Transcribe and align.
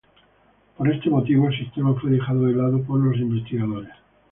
Por 0.79 0.91
este 0.91 1.11
motivo 1.11 1.47
el 1.47 1.55
sistema 1.55 1.93
fue 1.93 2.09
dejado 2.09 2.47
de 2.47 2.53
lado 2.55 2.81
por 2.81 2.99
los 2.99 3.15
investigadores. 3.17 3.91